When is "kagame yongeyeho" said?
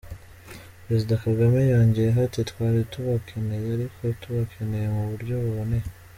1.25-2.19